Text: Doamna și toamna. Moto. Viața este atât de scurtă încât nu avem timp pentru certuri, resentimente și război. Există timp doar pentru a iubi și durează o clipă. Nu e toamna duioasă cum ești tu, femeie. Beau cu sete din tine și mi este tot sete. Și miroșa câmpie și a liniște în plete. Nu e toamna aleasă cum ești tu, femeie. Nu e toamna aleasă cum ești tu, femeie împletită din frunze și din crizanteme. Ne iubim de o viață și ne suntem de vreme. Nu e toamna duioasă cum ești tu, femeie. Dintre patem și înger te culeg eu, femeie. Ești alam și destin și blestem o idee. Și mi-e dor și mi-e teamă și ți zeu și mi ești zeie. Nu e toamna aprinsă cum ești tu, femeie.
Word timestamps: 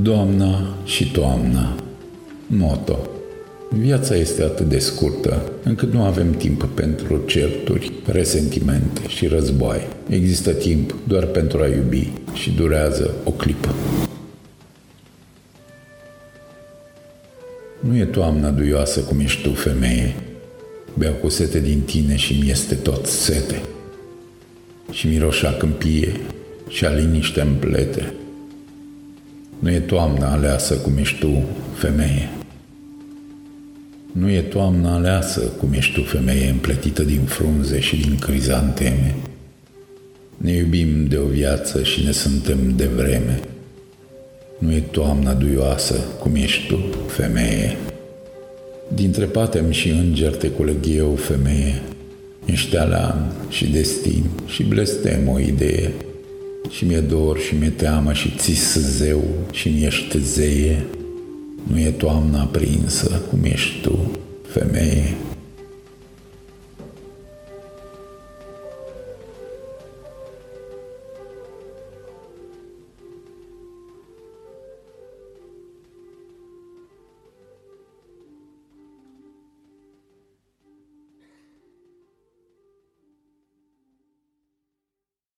Doamna 0.00 0.76
și 0.84 1.10
toamna. 1.10 1.76
Moto. 2.46 2.98
Viața 3.70 4.14
este 4.14 4.42
atât 4.42 4.68
de 4.68 4.78
scurtă 4.78 5.52
încât 5.62 5.92
nu 5.92 6.02
avem 6.02 6.32
timp 6.32 6.64
pentru 6.74 7.22
certuri, 7.26 7.92
resentimente 8.06 9.08
și 9.08 9.26
război. 9.26 9.80
Există 10.08 10.52
timp 10.52 10.94
doar 11.06 11.24
pentru 11.24 11.62
a 11.62 11.66
iubi 11.66 12.10
și 12.32 12.50
durează 12.50 13.14
o 13.24 13.30
clipă. 13.30 13.74
Nu 17.80 17.96
e 17.96 18.04
toamna 18.04 18.50
duioasă 18.50 19.00
cum 19.00 19.20
ești 19.20 19.42
tu, 19.42 19.50
femeie. 19.50 20.14
Beau 20.98 21.12
cu 21.12 21.28
sete 21.28 21.60
din 21.60 21.80
tine 21.80 22.16
și 22.16 22.38
mi 22.42 22.50
este 22.50 22.74
tot 22.74 23.06
sete. 23.06 23.62
Și 24.90 25.06
miroșa 25.06 25.52
câmpie 25.52 26.20
și 26.68 26.84
a 26.84 26.90
liniște 26.90 27.40
în 27.40 27.54
plete. 27.58 28.12
Nu 29.62 29.70
e 29.70 29.80
toamna 29.80 30.32
aleasă 30.32 30.74
cum 30.74 30.96
ești 30.96 31.18
tu, 31.18 31.42
femeie. 31.74 32.30
Nu 34.12 34.30
e 34.30 34.40
toamna 34.40 34.94
aleasă 34.94 35.40
cum 35.40 35.72
ești 35.72 35.92
tu, 35.92 36.02
femeie 36.02 36.48
împletită 36.48 37.02
din 37.02 37.20
frunze 37.20 37.80
și 37.80 37.96
din 37.96 38.16
crizanteme. 38.16 39.14
Ne 40.36 40.52
iubim 40.52 41.06
de 41.06 41.16
o 41.16 41.24
viață 41.24 41.82
și 41.82 42.04
ne 42.04 42.10
suntem 42.10 42.58
de 42.76 42.86
vreme. 42.86 43.40
Nu 44.58 44.72
e 44.72 44.80
toamna 44.80 45.32
duioasă 45.32 45.94
cum 46.18 46.34
ești 46.34 46.66
tu, 46.66 46.78
femeie. 47.06 47.76
Dintre 48.94 49.24
patem 49.24 49.70
și 49.70 49.88
înger 49.88 50.36
te 50.36 50.48
culeg 50.48 50.86
eu, 50.86 51.14
femeie. 51.14 51.82
Ești 52.44 52.76
alam 52.76 53.32
și 53.48 53.66
destin 53.66 54.24
și 54.46 54.62
blestem 54.62 55.28
o 55.28 55.38
idee. 55.38 55.92
Și 56.72 56.84
mi-e 56.84 57.00
dor 57.00 57.38
și 57.38 57.54
mi-e 57.54 57.70
teamă 57.70 58.12
și 58.12 58.34
ți 58.36 58.52
zeu 58.96 59.24
și 59.50 59.68
mi 59.68 59.84
ești 59.84 60.18
zeie. 60.18 60.86
Nu 61.62 61.78
e 61.78 61.90
toamna 61.90 62.40
aprinsă 62.40 63.22
cum 63.30 63.44
ești 63.44 63.80
tu, 63.80 64.10
femeie. 64.46 65.14